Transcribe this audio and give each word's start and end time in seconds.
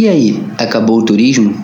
E 0.00 0.08
aí, 0.08 0.42
acabou 0.56 1.00
o 1.00 1.04
turismo? 1.04 1.54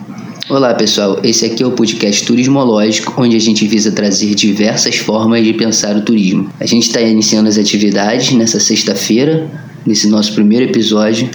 Olá 0.47 0.71
pessoal, 0.75 1.19
esse 1.23 1.43
aqui 1.43 1.63
é 1.63 1.65
o 1.65 1.71
podcast 1.71 2.23
Turismológico, 2.23 3.19
onde 3.19 3.35
a 3.35 3.39
gente 3.39 3.65
visa 3.65 3.91
trazer 3.91 4.35
diversas 4.35 4.95
formas 4.97 5.43
de 5.43 5.53
pensar 5.53 5.95
o 5.95 6.03
turismo. 6.03 6.47
A 6.59 6.67
gente 6.67 6.83
está 6.83 7.01
iniciando 7.01 7.49
as 7.49 7.57
atividades 7.57 8.33
nessa 8.33 8.59
sexta-feira, 8.59 9.49
nesse 9.83 10.07
nosso 10.07 10.35
primeiro 10.35 10.65
episódio, 10.65 11.27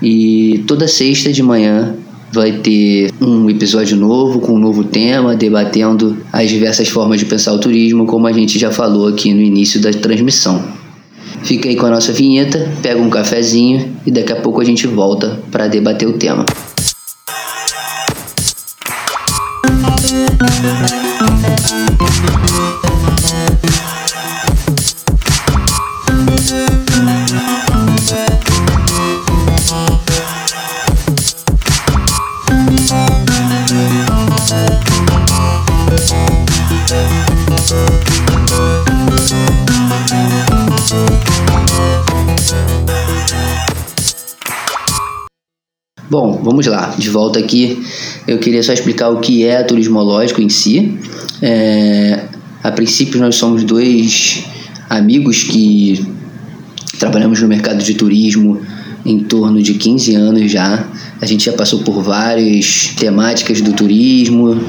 e 0.00 0.62
toda 0.68 0.86
sexta 0.86 1.32
de 1.32 1.42
manhã 1.42 1.96
vai 2.32 2.52
ter 2.52 3.10
um 3.20 3.50
episódio 3.50 3.96
novo 3.96 4.38
com 4.38 4.52
um 4.52 4.58
novo 4.60 4.84
tema, 4.84 5.34
debatendo 5.34 6.16
as 6.32 6.48
diversas 6.48 6.86
formas 6.86 7.18
de 7.18 7.26
pensar 7.26 7.54
o 7.54 7.58
turismo, 7.58 8.06
como 8.06 8.28
a 8.28 8.32
gente 8.32 8.56
já 8.56 8.70
falou 8.70 9.08
aqui 9.08 9.34
no 9.34 9.42
início 9.42 9.80
da 9.80 9.90
transmissão. 9.90 10.85
Fica 11.46 11.68
aí 11.68 11.76
com 11.76 11.86
a 11.86 11.90
nossa 11.90 12.12
vinheta, 12.12 12.68
pega 12.82 13.00
um 13.00 13.08
cafezinho 13.08 13.96
e 14.04 14.10
daqui 14.10 14.32
a 14.32 14.40
pouco 14.40 14.60
a 14.60 14.64
gente 14.64 14.84
volta 14.88 15.40
para 15.48 15.68
debater 15.68 16.08
o 16.08 16.14
tema. 16.14 16.44
Bom, 46.08 46.40
vamos 46.40 46.66
lá, 46.66 46.94
de 46.96 47.10
volta 47.10 47.40
aqui. 47.40 47.82
Eu 48.28 48.38
queria 48.38 48.62
só 48.62 48.72
explicar 48.72 49.08
o 49.08 49.18
que 49.18 49.44
é 49.44 49.62
turismológico 49.64 50.40
em 50.40 50.48
si. 50.48 50.96
É, 51.42 52.20
a 52.62 52.70
princípio, 52.70 53.20
nós 53.20 53.34
somos 53.34 53.64
dois 53.64 54.44
amigos 54.88 55.42
que 55.42 56.06
trabalhamos 57.00 57.40
no 57.40 57.48
mercado 57.48 57.82
de 57.82 57.94
turismo 57.94 58.60
em 59.04 59.18
torno 59.18 59.60
de 59.60 59.74
15 59.74 60.14
anos 60.14 60.50
já. 60.50 60.86
A 61.20 61.26
gente 61.26 61.44
já 61.44 61.52
passou 61.52 61.80
por 61.80 62.00
várias 62.00 62.92
temáticas 62.96 63.60
do 63.60 63.72
turismo, 63.72 64.60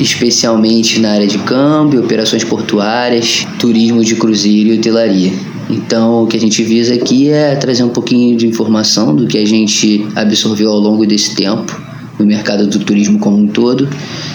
especialmente 0.00 0.98
na 0.98 1.12
área 1.12 1.26
de 1.28 1.38
câmbio, 1.38 2.00
operações 2.00 2.42
portuárias, 2.42 3.46
turismo 3.60 4.04
de 4.04 4.16
cruzeiro 4.16 4.70
e 4.70 4.78
hotelaria. 4.78 5.32
Então, 5.70 6.24
o 6.24 6.26
que 6.26 6.36
a 6.36 6.40
gente 6.40 6.62
visa 6.64 6.94
aqui 6.94 7.28
é 7.28 7.54
trazer 7.54 7.84
um 7.84 7.88
pouquinho 7.88 8.36
de 8.36 8.46
informação 8.46 9.14
do 9.14 9.26
que 9.26 9.38
a 9.38 9.46
gente 9.46 10.04
absorveu 10.16 10.70
ao 10.70 10.78
longo 10.78 11.06
desse 11.06 11.36
tempo 11.36 11.80
no 12.18 12.26
mercado 12.26 12.66
do 12.66 12.78
turismo 12.80 13.18
como 13.18 13.38
um 13.38 13.46
todo 13.46 13.88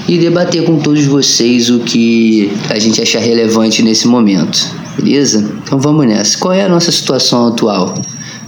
e 0.08 0.18
debater 0.18 0.64
com 0.64 0.80
todos 0.80 1.06
vocês 1.06 1.70
o 1.70 1.80
que 1.80 2.52
a 2.70 2.80
gente 2.80 3.02
achar 3.02 3.20
relevante 3.20 3.84
nesse 3.84 4.08
momento. 4.08 4.60
Beleza? 4.98 5.54
Então 5.64 5.80
vamos 5.80 6.08
nessa. 6.08 6.38
Qual 6.38 6.54
é 6.54 6.64
a 6.64 6.70
nossa 6.70 6.92
situação 6.92 7.48
atual? 7.48 7.94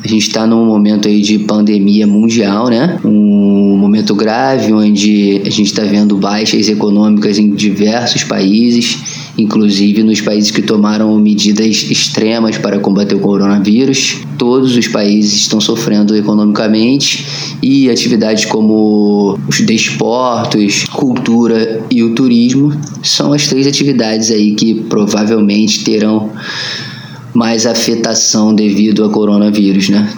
A 0.04 0.08
gente 0.08 0.28
está 0.28 0.48
num 0.48 0.66
momento 0.66 1.08
aí 1.08 1.22
de 1.22 1.40
pandemia 1.40 2.08
mundial, 2.08 2.70
né? 2.70 2.98
Um 3.04 3.56
momento 3.88 4.14
grave 4.14 4.74
onde 4.74 5.42
a 5.46 5.50
gente 5.50 5.68
está 5.68 5.84
vendo 5.84 6.18
baixas 6.18 6.68
econômicas 6.70 7.40
em 7.40 7.52
diversos 7.52 8.24
países 8.24 9.00
inclusive 9.38 10.02
nos 10.04 10.20
países 10.20 10.50
que 10.50 10.62
tomaram 10.62 11.16
medidas 11.20 11.86
extremas 11.90 12.58
para 12.58 12.80
combater 12.80 13.16
o 13.16 13.20
coronavírus. 13.20 14.18
Todos 14.38 14.76
os 14.76 14.88
países 14.88 15.34
estão 15.34 15.62
sofrendo 15.62 16.16
economicamente 16.16 17.26
e 17.62 17.90
atividades 17.90 18.46
como 18.46 19.38
os 19.48 19.62
desportos, 19.62 20.86
cultura 20.86 21.86
e 21.92 22.04
o 22.04 22.16
turismo 22.16 22.74
são 23.04 23.32
as 23.32 23.48
três 23.48 23.68
atividades 23.68 24.32
aí 24.32 24.56
que 24.56 24.74
provavelmente 24.74 25.84
terão 25.84 26.31
mais 27.34 27.68
afetação 27.68 28.53
devido 28.56 29.03
ao 29.03 29.12
coronavírus, 29.12 29.90
né? 29.90 30.12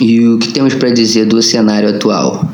E 0.00 0.26
o 0.26 0.38
que 0.38 0.48
temos 0.48 0.74
para 0.74 0.90
dizer 0.90 1.26
do 1.26 1.42
cenário 1.42 1.88
atual? 1.90 2.53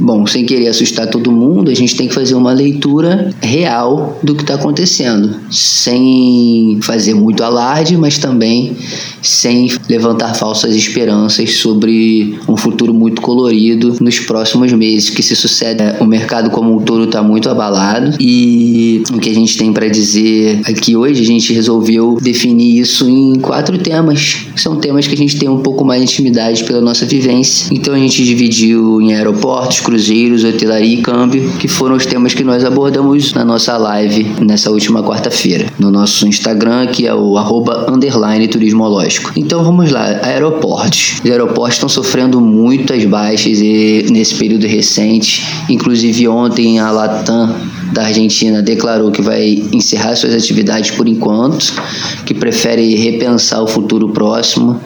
Bom, 0.00 0.26
sem 0.26 0.44
querer 0.44 0.68
assustar 0.68 1.08
todo 1.08 1.30
mundo, 1.30 1.70
a 1.70 1.74
gente 1.74 1.94
tem 1.94 2.08
que 2.08 2.14
fazer 2.14 2.34
uma 2.34 2.52
leitura 2.52 3.32
real 3.40 4.18
do 4.22 4.34
que 4.34 4.42
está 4.42 4.54
acontecendo, 4.54 5.36
sem 5.50 6.78
fazer 6.82 7.14
muito 7.14 7.42
alarde, 7.42 7.96
mas 7.96 8.18
também 8.18 8.76
sem 9.22 9.70
levantar 9.88 10.34
falsas 10.34 10.74
esperanças 10.74 11.56
sobre 11.56 12.38
um 12.48 12.56
futuro 12.56 12.94
muito 12.94 13.20
colorido 13.20 13.96
nos 14.00 14.18
próximos 14.20 14.72
meses 14.72 15.10
que 15.10 15.22
se 15.22 15.36
sucede. 15.36 15.82
O 16.00 16.04
mercado 16.04 16.50
como 16.50 16.76
um 16.76 16.80
todo 16.80 17.04
está 17.04 17.22
muito 17.22 17.48
abalado 17.48 18.16
e 18.20 19.02
o 19.12 19.18
que 19.18 19.30
a 19.30 19.34
gente 19.34 19.56
tem 19.56 19.72
para 19.72 19.88
dizer 19.88 20.60
aqui 20.64 20.96
hoje, 20.96 21.22
a 21.22 21.26
gente 21.26 21.52
resolveu 21.52 22.18
definir 22.20 22.80
isso 22.80 23.08
em 23.08 23.34
quatro 23.38 23.78
temas. 23.78 24.46
São 24.56 24.76
temas 24.76 25.06
que 25.06 25.14
a 25.14 25.18
gente 25.18 25.38
tem 25.38 25.48
um 25.48 25.60
pouco 25.60 25.84
mais 25.84 26.00
de 26.00 26.10
intimidade 26.10 26.64
pela 26.64 26.80
nossa 26.80 27.04
vivência. 27.04 27.68
Então 27.72 27.94
a 27.94 27.98
gente 27.98 28.24
dividiu 28.24 29.00
em 29.00 29.14
aeroportos, 29.14 29.80
cruzeiros, 29.90 30.44
hotelaria 30.44 30.94
e 30.94 31.02
câmbio, 31.02 31.50
que 31.58 31.66
foram 31.66 31.96
os 31.96 32.06
temas 32.06 32.32
que 32.32 32.44
nós 32.44 32.64
abordamos 32.64 33.34
na 33.34 33.44
nossa 33.44 33.76
live 33.76 34.24
nessa 34.40 34.70
última 34.70 35.02
quarta-feira, 35.02 35.66
no 35.78 35.90
nosso 35.90 36.28
Instagram, 36.28 36.86
que 36.86 37.08
é 37.08 37.14
o 37.14 37.36
arroba 37.36 37.90
underline 37.90 38.46
turismológico. 38.46 39.32
Então 39.34 39.64
vamos 39.64 39.90
lá, 39.90 40.20
aeroportos. 40.22 41.20
Os 41.24 41.30
aeroportos 41.30 41.74
estão 41.74 41.88
sofrendo 41.88 42.40
muitas 42.40 43.04
baixas 43.04 43.58
nesse 44.10 44.36
período 44.36 44.66
recente, 44.66 45.44
inclusive 45.68 46.28
ontem 46.28 46.78
a 46.78 46.90
Latam 46.90 47.54
da 47.92 48.04
Argentina 48.04 48.62
declarou 48.62 49.10
que 49.10 49.22
vai 49.22 49.62
encerrar 49.72 50.16
suas 50.16 50.34
atividades 50.34 50.90
por 50.90 51.08
enquanto, 51.08 51.72
que 52.24 52.34
prefere 52.34 52.94
repensar 52.94 53.62
o 53.62 53.66
futuro 53.66 54.08
próximo 54.10 54.80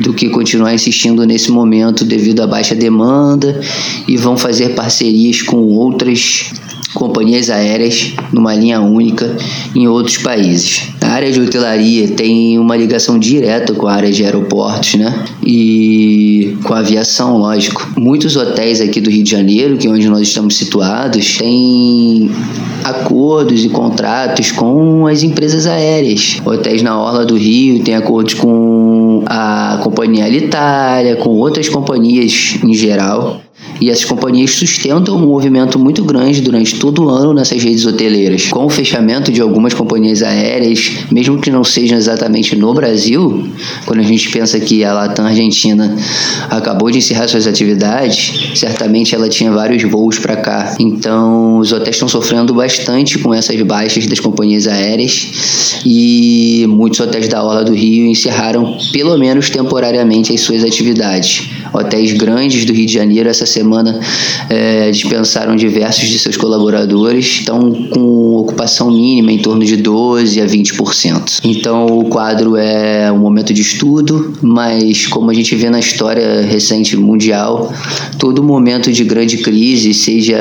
do 0.00 0.12
que 0.12 0.28
continuar 0.28 0.74
insistindo 0.74 1.24
nesse 1.26 1.50
momento 1.50 2.04
devido 2.04 2.42
à 2.42 2.46
baixa 2.46 2.74
demanda 2.74 3.60
e 4.06 4.16
vão 4.16 4.36
fazer 4.36 4.70
parcerias 4.70 5.42
com 5.42 5.56
outras 5.56 6.50
companhias 6.94 7.50
aéreas 7.50 8.12
numa 8.32 8.54
linha 8.54 8.80
única 8.80 9.36
em 9.74 9.86
outros 9.86 10.18
países. 10.18 10.88
A 11.00 11.08
área 11.08 11.30
de 11.30 11.40
hotelaria 11.40 12.08
tem 12.08 12.58
uma 12.58 12.76
ligação 12.76 13.18
direta 13.18 13.72
com 13.74 13.86
a 13.86 13.92
área 13.92 14.10
de 14.10 14.24
aeroportos, 14.24 14.94
né? 14.94 15.24
E 15.44 16.56
com 16.62 16.74
a 16.74 16.78
aviação, 16.78 17.38
lógico. 17.38 17.88
Muitos 17.96 18.36
hotéis 18.36 18.80
aqui 18.80 19.00
do 19.00 19.10
Rio 19.10 19.24
de 19.24 19.30
Janeiro, 19.30 19.76
que 19.76 19.86
é 19.86 19.90
onde 19.90 20.08
nós 20.08 20.22
estamos 20.22 20.56
situados, 20.56 21.36
têm 21.38 22.30
acordos 22.84 23.64
e 23.64 23.68
contratos 23.68 24.52
com 24.52 25.06
as 25.06 25.22
empresas 25.22 25.66
aéreas. 25.66 26.40
Hotéis 26.44 26.82
na 26.82 26.98
orla 26.98 27.24
do 27.24 27.36
Rio 27.36 27.82
têm 27.82 27.94
acordos 27.94 28.34
com 28.34 29.22
a 29.26 29.80
companhia 29.82 30.24
Alitalia, 30.24 31.16
com 31.16 31.30
outras 31.30 31.68
companhias 31.68 32.58
em 32.62 32.74
geral. 32.74 33.40
E 33.80 33.88
essas 33.88 34.04
companhias 34.04 34.50
sustentam 34.50 35.16
um 35.16 35.26
movimento 35.26 35.78
muito 35.78 36.04
grande 36.04 36.42
durante 36.42 36.78
todo 36.78 37.04
o 37.04 37.08
ano 37.08 37.32
nessas 37.32 37.62
redes 37.62 37.86
hoteleiras. 37.86 38.48
Com 38.48 38.66
o 38.66 38.68
fechamento 38.68 39.32
de 39.32 39.40
algumas 39.40 39.72
companhias 39.72 40.22
aéreas, 40.22 40.98
mesmo 41.10 41.40
que 41.40 41.50
não 41.50 41.64
sejam 41.64 41.96
exatamente 41.96 42.54
no 42.56 42.74
Brasil, 42.74 43.48
quando 43.86 44.00
a 44.00 44.02
gente 44.02 44.28
pensa 44.30 44.60
que 44.60 44.84
a 44.84 44.92
Latam 44.92 45.24
Argentina 45.24 45.96
acabou 46.50 46.90
de 46.90 46.98
encerrar 46.98 47.26
suas 47.26 47.46
atividades, 47.46 48.50
certamente 48.54 49.14
ela 49.14 49.28
tinha 49.30 49.50
vários 49.50 49.82
voos 49.90 50.18
para 50.18 50.36
cá. 50.36 50.76
Então, 50.78 51.58
os 51.58 51.72
hotéis 51.72 51.96
estão 51.96 52.08
sofrendo 52.08 52.52
bastante 52.52 53.18
com 53.18 53.32
essas 53.32 53.60
baixas 53.62 54.06
das 54.06 54.20
companhias 54.20 54.66
aéreas 54.66 55.80
e 55.86 56.66
muitos 56.68 57.00
hotéis 57.00 57.28
da 57.28 57.42
Orla 57.42 57.64
do 57.64 57.72
Rio 57.72 58.06
encerraram, 58.06 58.76
pelo 58.92 59.16
menos 59.16 59.48
temporariamente, 59.48 60.34
as 60.34 60.42
suas 60.42 60.62
atividades. 60.64 61.48
Hotéis 61.72 62.12
grandes 62.12 62.64
do 62.66 62.74
Rio 62.74 62.84
de 62.84 62.92
Janeiro 62.92 63.28
essa 63.28 63.46
semana 63.46 63.69
é, 64.48 64.90
dispensaram 64.90 65.56
diversos 65.56 66.08
de 66.08 66.18
seus 66.18 66.36
colaboradores, 66.36 67.26
estão 67.26 67.72
com 67.90 68.36
ocupação 68.36 68.90
mínima 68.90 69.32
em 69.32 69.38
torno 69.38 69.64
de 69.64 69.76
12% 69.76 70.42
a 70.42 70.46
20%. 70.46 71.40
Então 71.44 71.86
o 71.86 72.04
quadro 72.06 72.56
é 72.56 73.10
um 73.12 73.18
momento 73.18 73.52
de 73.52 73.62
estudo, 73.62 74.34
mas 74.42 75.06
como 75.06 75.30
a 75.30 75.34
gente 75.34 75.54
vê 75.54 75.70
na 75.70 75.78
história 75.78 76.42
recente 76.42 76.96
mundial, 76.96 77.72
todo 78.18 78.42
momento 78.42 78.92
de 78.92 79.04
grande 79.04 79.38
crise, 79.38 79.94
seja 79.94 80.38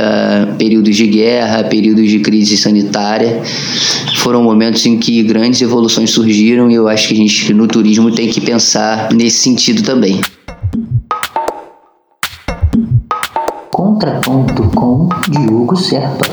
períodos 0.57 0.95
de 0.95 1.07
guerra, 1.07 1.63
períodos 1.63 2.09
de 2.09 2.19
crise 2.19 2.57
sanitária, 2.57 3.41
foram 4.17 4.43
momentos 4.43 4.85
em 4.85 4.97
que 4.97 5.21
grandes 5.23 5.61
evoluções 5.61 6.09
surgiram 6.09 6.69
e 6.69 6.75
eu 6.75 6.87
acho 6.87 7.07
que 7.07 7.13
a 7.13 7.17
gente 7.17 7.53
no 7.53 7.67
turismo 7.67 8.11
tem 8.11 8.29
que 8.29 8.41
pensar 8.41 9.09
nesse 9.13 9.39
sentido 9.39 9.83
também. 9.83 10.21
Contraponto 13.79 14.69
com 14.75 15.07
Diogo 15.29 15.77
Serpa. 15.77 16.25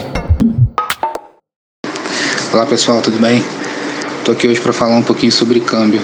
Olá 2.52 2.66
pessoal, 2.66 3.00
tudo 3.00 3.20
bem? 3.20 3.40
Estou 4.18 4.34
aqui 4.34 4.48
hoje 4.48 4.60
para 4.60 4.72
falar 4.72 4.96
um 4.96 5.02
pouquinho 5.04 5.30
sobre 5.30 5.60
câmbio. 5.60 6.00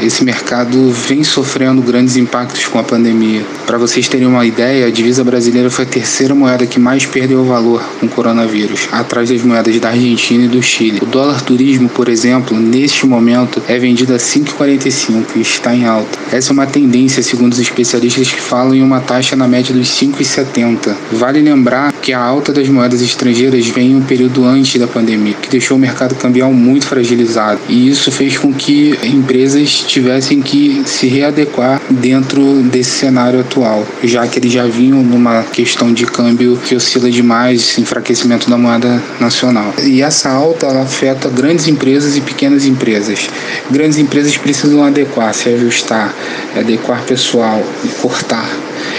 Esse 0.00 0.24
mercado 0.24 0.90
vem 0.90 1.22
sofrendo 1.22 1.80
grandes 1.82 2.16
impactos 2.16 2.66
com 2.66 2.78
a 2.78 2.82
pandemia. 2.82 3.44
Para 3.66 3.78
vocês 3.78 4.08
terem 4.08 4.26
uma 4.26 4.44
ideia, 4.44 4.86
a 4.86 4.90
divisa 4.90 5.24
brasileira 5.24 5.70
foi 5.70 5.84
a 5.84 5.88
terceira 5.88 6.34
moeda 6.34 6.66
que 6.66 6.78
mais 6.78 7.06
perdeu 7.06 7.44
valor 7.44 7.82
com 8.00 8.06
o 8.06 8.08
coronavírus, 8.08 8.88
atrás 8.92 9.30
das 9.30 9.42
moedas 9.42 9.78
da 9.78 9.90
Argentina 9.90 10.44
e 10.44 10.48
do 10.48 10.62
Chile. 10.62 11.00
O 11.02 11.06
dólar 11.06 11.40
turismo, 11.42 11.88
por 11.88 12.08
exemplo, 12.08 12.58
neste 12.58 13.06
momento 13.06 13.62
é 13.68 13.78
vendido 13.78 14.14
a 14.14 14.16
5,45 14.16 15.24
e 15.36 15.40
está 15.40 15.74
em 15.74 15.86
alta. 15.86 16.18
Essa 16.32 16.50
é 16.50 16.52
uma 16.52 16.66
tendência, 16.66 17.22
segundo 17.22 17.52
os 17.52 17.58
especialistas 17.58 18.30
que 18.30 18.40
falam 18.40 18.74
em 18.74 18.82
uma 18.82 19.00
taxa 19.00 19.36
na 19.36 19.46
média 19.46 19.74
dos 19.74 19.88
5,70. 19.88 20.94
Vale 21.12 21.40
lembrar 21.40 21.92
que 21.92 22.12
a 22.12 22.20
alta 22.20 22.52
das 22.52 22.68
moedas 22.68 23.00
estrangeiras 23.00 23.66
vem 23.68 23.92
em 23.92 23.96
um 23.96 24.02
período 24.02 24.44
antes 24.44 24.80
da 24.80 24.86
pandemia, 24.86 25.34
que 25.34 25.48
deixou 25.48 25.76
o 25.76 25.80
mercado 25.80 26.14
cambial 26.14 26.52
muito 26.52 26.86
fragilizado. 26.86 27.60
E 27.68 27.88
isso 27.88 28.10
fez 28.10 28.36
com 28.36 28.52
que 28.52 28.98
empresas 29.04 29.83
tivessem 29.86 30.40
que 30.40 30.82
se 30.86 31.06
readequar 31.06 31.80
dentro 31.90 32.62
desse 32.62 32.90
cenário 32.90 33.40
atual, 33.40 33.86
já 34.02 34.26
que 34.26 34.38
eles 34.38 34.52
já 34.52 34.66
vinham 34.66 35.02
numa 35.02 35.42
questão 35.42 35.92
de 35.92 36.06
câmbio 36.06 36.56
que 36.56 36.74
oscila 36.74 37.10
demais, 37.10 37.78
enfraquecimento 37.78 38.48
da 38.48 38.56
moeda 38.56 39.02
nacional. 39.20 39.72
E 39.82 40.02
essa 40.02 40.30
alta 40.30 40.66
afeta 40.80 41.28
grandes 41.28 41.68
empresas 41.68 42.16
e 42.16 42.20
pequenas 42.20 42.66
empresas. 42.66 43.28
Grandes 43.70 43.98
empresas 43.98 44.36
precisam 44.36 44.84
adequar, 44.84 45.34
se 45.34 45.48
ajustar, 45.48 46.14
adequar 46.56 47.02
pessoal, 47.02 47.62
cortar 48.00 48.48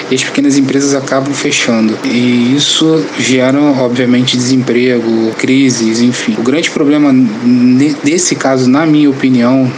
e 0.10 0.16
as 0.16 0.24
pequenas 0.24 0.58
empresas 0.58 0.94
acabam 0.94 1.34
fechando. 1.34 1.98
E 2.04 2.56
isso 2.56 3.04
gera, 3.20 3.60
obviamente, 3.60 4.38
desemprego, 4.38 5.32
crises, 5.38 6.02
enfim. 6.02 6.36
O 6.38 6.44
grande 6.44 6.70
problema 6.70 7.12
nesse 7.14 8.36
caso, 8.36 8.70
na 8.70 8.86
minha 8.86 9.10
opinião, 9.10 9.72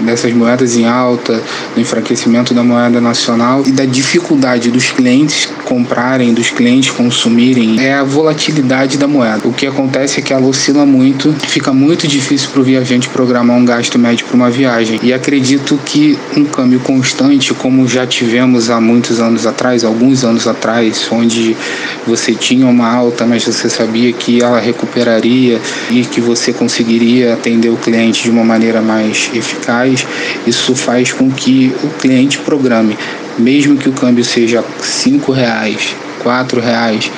dessas 0.00 0.32
moedas 0.32 0.76
em 0.76 0.86
alta, 0.86 1.42
do 1.74 1.80
enfraquecimento 1.80 2.52
da 2.52 2.62
moeda 2.62 3.00
nacional 3.00 3.62
e 3.66 3.72
da 3.72 3.84
dificuldade 3.84 4.70
dos 4.70 4.90
clientes 4.90 5.48
comprarem, 5.64 6.32
dos 6.32 6.50
clientes 6.50 6.90
consumirem, 6.90 7.80
é 7.80 7.94
a 7.94 8.04
volatilidade 8.04 8.96
da 8.98 9.06
moeda. 9.06 9.48
O 9.48 9.52
que 9.52 9.66
acontece 9.66 10.20
é 10.20 10.22
que 10.22 10.32
ela 10.32 10.46
oscila 10.46 10.86
muito, 10.86 11.32
fica 11.48 11.72
muito 11.72 12.06
difícil 12.06 12.50
para 12.50 12.60
o 12.60 12.64
viajante 12.64 13.08
programar 13.08 13.56
um 13.56 13.64
gasto 13.64 13.98
médio 13.98 14.26
para 14.26 14.36
uma 14.36 14.50
viagem. 14.50 15.00
E 15.02 15.12
acredito 15.12 15.78
que 15.84 16.18
um 16.36 16.44
câmbio 16.44 16.80
constante, 16.80 17.52
como 17.54 17.88
já 17.88 18.06
tivemos 18.06 18.70
há 18.70 18.80
muitos 18.80 19.20
anos 19.20 19.46
atrás, 19.46 19.84
alguns 19.84 20.24
anos 20.24 20.46
atrás, 20.46 21.08
onde 21.10 21.56
você 22.06 22.34
tinha 22.34 22.66
uma 22.66 22.88
alta, 22.88 23.26
mas 23.26 23.44
você 23.44 23.68
sabia 23.68 24.12
que 24.12 24.42
ela 24.42 24.60
recuperaria 24.60 25.60
e 25.90 26.02
que 26.04 26.20
você 26.20 26.52
conseguiria 26.52 27.34
atender 27.34 27.70
o 27.70 27.76
cliente 27.76 28.24
de 28.24 28.30
uma 28.30 28.44
maneira 28.44 28.80
mais 28.80 29.30
eficaz 29.34 29.85
isso 30.46 30.74
faz 30.74 31.12
com 31.12 31.30
que 31.30 31.74
o 31.82 31.88
cliente 31.88 32.38
programe, 32.38 32.96
mesmo 33.38 33.76
que 33.76 33.88
o 33.88 33.92
câmbio 33.92 34.24
seja 34.24 34.64
cinco 34.80 35.32
reais, 35.32 35.94
quatro 36.22 36.60
reais, 36.60 37.10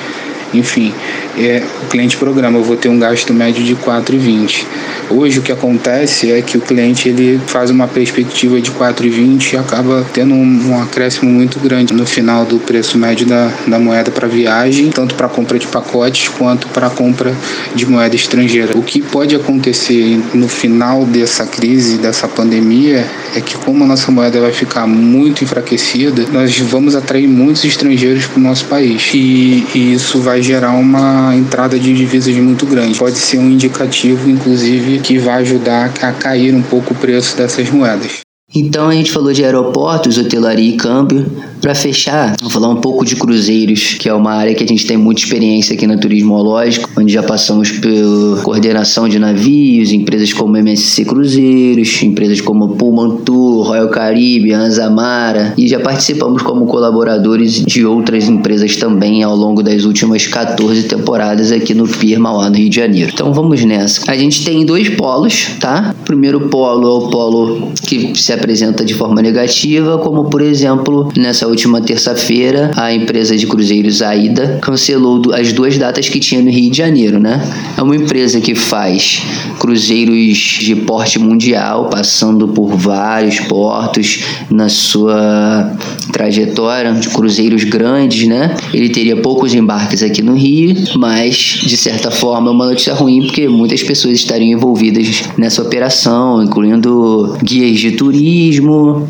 enfim, 0.53 0.93
é, 1.39 1.63
o 1.83 1.87
cliente 1.87 2.17
programa, 2.17 2.59
eu 2.59 2.63
vou 2.63 2.75
ter 2.75 2.89
um 2.89 2.99
gasto 2.99 3.33
médio 3.33 3.63
de 3.63 3.75
4,20. 3.75 4.65
Hoje 5.09 5.39
o 5.39 5.41
que 5.41 5.51
acontece 5.51 6.31
é 6.31 6.41
que 6.41 6.57
o 6.57 6.61
cliente 6.61 7.09
ele 7.09 7.39
faz 7.47 7.69
uma 7.69 7.87
perspectiva 7.87 8.61
de 8.61 8.69
4,20 8.71 9.53
e 9.53 9.57
acaba 9.57 10.05
tendo 10.13 10.35
um, 10.35 10.69
um, 10.69 10.81
acréscimo 10.81 11.31
muito 11.31 11.59
grande 11.59 11.93
no 11.93 12.05
final 12.05 12.45
do 12.45 12.59
preço 12.59 12.97
médio 12.97 13.25
da, 13.25 13.51
da 13.65 13.79
moeda 13.79 14.11
para 14.11 14.27
viagem, 14.27 14.89
tanto 14.91 15.15
para 15.15 15.27
compra 15.27 15.57
de 15.57 15.65
pacotes 15.65 16.27
quanto 16.27 16.67
para 16.67 16.89
compra 16.89 17.33
de 17.73 17.85
moeda 17.85 18.15
estrangeira. 18.15 18.77
O 18.77 18.83
que 18.83 19.01
pode 19.01 19.35
acontecer 19.35 20.19
no 20.33 20.47
final 20.47 21.05
dessa 21.05 21.45
crise, 21.45 21.97
dessa 21.97 22.27
pandemia, 22.27 23.05
é 23.35 23.41
que 23.41 23.57
como 23.57 23.83
a 23.83 23.87
nossa 23.87 24.11
moeda 24.11 24.39
vai 24.39 24.51
ficar 24.51 24.85
muito 24.85 25.43
enfraquecida, 25.43 26.25
nós 26.31 26.57
vamos 26.59 26.95
atrair 26.95 27.27
muitos 27.27 27.63
estrangeiros 27.63 28.25
para 28.25 28.39
o 28.39 28.43
nosso 28.43 28.65
país 28.65 29.09
e, 29.13 29.65
e 29.73 29.93
isso 29.93 30.19
vai 30.19 30.41
gerar 30.41 30.71
uma 30.71 31.28
entrada 31.35 31.79
de 31.79 31.93
divisas 31.93 32.35
muito 32.35 32.65
grande. 32.65 32.97
Pode 32.97 33.17
ser 33.17 33.37
um 33.37 33.49
indicativo, 33.49 34.29
inclusive, 34.29 34.99
que 34.99 35.17
vai 35.17 35.41
ajudar 35.41 35.91
a 36.01 36.11
cair 36.11 36.53
um 36.55 36.61
pouco 36.61 36.93
o 36.93 36.97
preço 36.97 37.35
dessas 37.37 37.69
moedas. 37.69 38.28
Então 38.53 38.89
a 38.89 38.93
gente 38.95 39.11
falou 39.11 39.31
de 39.31 39.45
aeroportos, 39.45 40.17
hotelaria 40.17 40.69
e 40.69 40.75
câmbio. 40.75 41.23
Para 41.61 41.75
fechar, 41.75 42.35
vou 42.41 42.49
falar 42.49 42.69
um 42.69 42.77
pouco 42.77 43.05
de 43.05 43.17
cruzeiros, 43.17 43.95
que 43.99 44.07
é 44.07 44.13
uma 44.13 44.31
área 44.31 44.55
que 44.55 44.63
a 44.63 44.67
gente 44.67 44.87
tem 44.87 44.95
muita 44.95 45.21
experiência 45.21 45.75
aqui 45.75 45.85
no 45.85 45.99
turismo 45.99 46.33
hológico, 46.33 46.89
onde 46.97 47.11
já 47.11 47.21
passamos 47.21 47.69
pela 47.69 48.41
coordenação 48.41 49.09
de 49.09 49.19
navios, 49.19 49.91
empresas 49.91 50.31
como 50.31 50.55
MSC 50.55 51.03
Cruzeiros, 51.03 52.01
empresas 52.01 52.39
como 52.39 52.69
Pullman 52.69 53.17
Tour, 53.17 53.67
Royal 53.67 53.89
Caribbean, 53.89 54.59
Anzamara, 54.59 55.53
e 55.57 55.67
já 55.67 55.81
participamos 55.81 56.41
como 56.41 56.65
colaboradores 56.65 57.61
de 57.61 57.85
outras 57.85 58.29
empresas 58.29 58.77
também 58.77 59.21
ao 59.21 59.35
longo 59.35 59.61
das 59.61 59.83
últimas 59.83 60.25
14 60.27 60.83
temporadas 60.83 61.51
aqui 61.51 61.73
no 61.73 61.87
Pier 61.87 62.19
Mauá, 62.19 62.49
no 62.49 62.55
Rio 62.55 62.69
de 62.69 62.77
Janeiro. 62.77 63.11
Então 63.13 63.33
vamos 63.33 63.63
nessa. 63.65 64.09
A 64.09 64.15
gente 64.15 64.45
tem 64.45 64.65
dois 64.65 64.87
polos, 64.87 65.49
tá? 65.59 65.93
O 66.01 66.05
primeiro 66.05 66.47
polo 66.47 66.87
é 66.87 66.91
o 66.91 67.09
polo 67.09 67.71
que 67.85 68.13
se 68.15 68.38
apresenta 68.39 68.83
de 68.83 68.93
forma 68.93 69.21
negativa, 69.21 69.97
como 69.97 70.25
por 70.25 70.41
exemplo, 70.41 71.11
nessa 71.15 71.47
última 71.47 71.81
terça-feira, 71.81 72.71
a 72.75 72.93
empresa 72.93 73.35
de 73.35 73.45
cruzeiros 73.45 74.01
Aida 74.01 74.59
cancelou 74.61 75.21
as 75.33 75.53
duas 75.53 75.77
datas 75.77 76.07
que 76.09 76.19
tinha 76.19 76.41
no 76.41 76.49
Rio 76.49 76.71
de 76.71 76.77
Janeiro, 76.77 77.19
né? 77.19 77.41
É 77.77 77.81
uma 77.81 77.95
empresa 77.95 78.39
que 78.39 78.55
faz 78.55 79.21
cruzeiros 79.59 80.37
de 80.59 80.75
porte 80.75 81.19
mundial, 81.19 81.89
passando 81.89 82.47
por 82.47 82.75
vários 82.75 83.39
portos 83.41 84.23
na 84.49 84.69
sua 84.69 85.75
trajetória, 86.11 86.93
de 86.93 87.09
cruzeiros 87.09 87.63
grandes, 87.63 88.27
né? 88.27 88.55
Ele 88.73 88.89
teria 88.89 89.17
poucos 89.17 89.53
embarques 89.53 90.01
aqui 90.01 90.21
no 90.21 90.33
Rio, 90.33 90.75
mas 90.95 91.59
de 91.63 91.77
certa 91.77 92.09
forma 92.09 92.49
é 92.49 92.51
uma 92.51 92.65
notícia 92.65 92.93
ruim 92.93 93.23
porque 93.23 93.47
muitas 93.47 93.83
pessoas 93.83 94.15
estariam 94.15 94.57
envolvidas 94.57 95.23
nessa 95.37 95.61
operação, 95.61 96.43
incluindo 96.43 97.37
guias 97.43 97.79
de 97.79 97.91
turismo, 97.91 98.28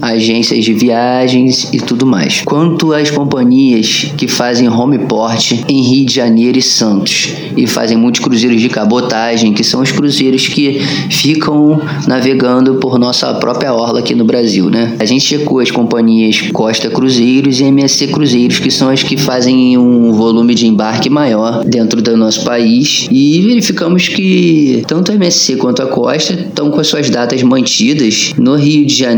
agências 0.01 0.63
de 0.63 0.74
viagens 0.74 1.69
e 1.74 1.77
tudo 1.77 2.06
mais. 2.06 2.42
Quanto 2.42 2.94
às 2.94 3.10
companhias 3.10 4.12
que 4.18 4.27
fazem 4.27 4.69
home 4.69 5.00
port 5.00 5.51
em 5.68 5.81
Rio 5.81 6.06
de 6.06 6.13
Janeiro 6.13 6.57
e 6.57 6.62
Santos 6.62 7.33
e 7.56 7.68
fazem 7.68 7.98
muitos 7.98 8.21
cruzeiros 8.21 8.62
de 8.62 8.69
cabotagem, 8.69 9.54
que 9.54 9.63
são 9.63 9.81
os 9.81 9.92
cruzeiros 9.92 10.48
que 10.48 10.80
ficam 11.10 11.81
navegando 12.07 12.75
por 12.75 12.98
nossa 12.98 13.33
própria 13.36 13.74
orla 13.74 14.00
aqui 14.00 14.16
no 14.16 14.24
Brasil, 14.24 14.69
né? 14.69 14.95
A 15.00 15.06
gente 15.06 15.24
checou 15.24 15.60
as 15.60 15.72
companhias 15.72 16.42
Costa 16.54 16.89
Cruzeiros 16.89 17.60
e 17.60 17.65
MSC 17.65 18.07
Cruzeiros, 18.07 18.60
que 18.60 18.72
são 18.72 18.89
as 18.89 19.04
que 19.04 19.18
fazem 19.18 19.77
um 19.77 20.13
volume 20.13 20.55
de 20.55 20.67
embarque 20.67 21.10
maior 21.10 21.63
dentro 21.63 22.01
do 22.01 22.15
nosso 22.17 22.44
país 22.44 23.08
e 23.12 23.41
verificamos 23.41 24.08
que 24.08 24.84
tanto 24.88 25.12
a 25.12 25.15
MSC 25.15 25.58
quanto 25.58 25.82
a 25.82 25.88
Costa 25.88 26.34
estão 26.34 26.72
com 26.72 26.79
as 26.79 26.88
suas 26.88 27.10
datas 27.10 27.44
mantidas 27.44 28.34
no 28.38 28.55
Rio 28.55 28.86
de 28.86 28.96
Janeiro 28.96 29.09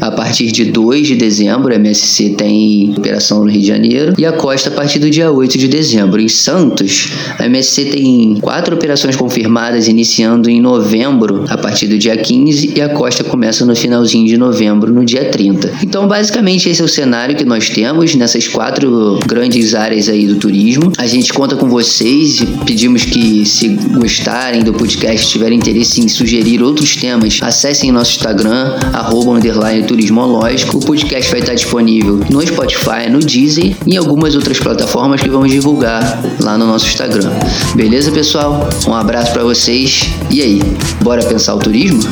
a 0.00 0.10
partir 0.10 0.50
de 0.50 0.64
2 0.64 1.08
de 1.08 1.14
dezembro, 1.16 1.72
a 1.72 1.76
MSC 1.76 2.30
tem 2.30 2.94
operação 2.96 3.44
no 3.44 3.50
Rio 3.50 3.60
de 3.60 3.66
Janeiro, 3.66 4.14
e 4.16 4.24
a 4.24 4.32
Costa 4.32 4.70
a 4.70 4.72
partir 4.72 4.98
do 4.98 5.10
dia 5.10 5.30
8 5.30 5.58
de 5.58 5.68
dezembro. 5.68 6.20
Em 6.20 6.28
Santos, 6.28 7.12
a 7.38 7.46
MSC 7.46 7.86
tem 7.86 8.38
quatro 8.40 8.74
operações 8.74 9.16
confirmadas 9.16 9.88
iniciando 9.88 10.48
em 10.48 10.60
novembro, 10.60 11.44
a 11.48 11.56
partir 11.56 11.86
do 11.86 11.98
dia 11.98 12.16
15, 12.16 12.72
e 12.76 12.80
a 12.80 12.88
Costa 12.88 13.24
começa 13.24 13.64
no 13.64 13.74
finalzinho 13.74 14.26
de 14.26 14.36
novembro, 14.36 14.92
no 14.92 15.04
dia 15.04 15.26
30. 15.26 15.72
Então, 15.82 16.06
basicamente, 16.06 16.68
esse 16.68 16.80
é 16.80 16.84
o 16.84 16.88
cenário 16.88 17.36
que 17.36 17.44
nós 17.44 17.68
temos 17.68 18.14
nessas 18.14 18.48
quatro 18.48 19.18
grandes 19.26 19.74
áreas 19.74 20.08
aí 20.08 20.26
do 20.26 20.36
turismo. 20.36 20.92
A 20.98 21.06
gente 21.06 21.32
conta 21.32 21.56
com 21.56 21.68
vocês 21.68 22.40
e 22.40 22.46
pedimos 22.64 23.04
que, 23.04 23.44
se 23.44 23.68
gostarem 23.68 24.62
do 24.62 24.72
podcast, 24.72 25.28
tiverem 25.30 25.58
interesse 25.58 26.00
em 26.00 26.08
sugerir 26.08 26.62
outros 26.62 26.96
temas, 26.96 27.38
acessem 27.42 27.92
nosso 27.92 28.12
Instagram, 28.16 28.74
arroba 28.92 29.25
underline 29.32 29.86
turismológico. 29.86 30.78
O 30.78 30.80
podcast 30.80 31.30
vai 31.30 31.40
estar 31.40 31.54
disponível 31.54 32.20
no 32.30 32.46
Spotify, 32.46 33.08
no 33.10 33.18
Deezer 33.18 33.76
e 33.86 33.94
em 33.94 33.96
algumas 33.96 34.34
outras 34.34 34.58
plataformas 34.58 35.20
que 35.20 35.28
vamos 35.28 35.50
divulgar 35.50 36.22
lá 36.40 36.56
no 36.56 36.66
nosso 36.66 36.86
Instagram. 36.86 37.30
Beleza, 37.74 38.10
pessoal? 38.10 38.68
Um 38.86 38.94
abraço 38.94 39.32
para 39.32 39.42
vocês. 39.42 40.02
E 40.30 40.40
aí, 40.40 40.62
bora 41.02 41.24
pensar 41.24 41.54
o 41.54 41.58
turismo? 41.58 42.02